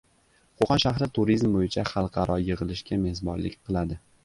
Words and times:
Qo‘qon 0.61 0.79
shahri 0.83 1.07
turizm 1.17 1.51
bo‘yicha 1.59 1.85
xalqaro 1.93 2.41
yig‘ilishga 2.47 3.01
mezbonlik 3.07 3.63
qiladi 3.63 4.03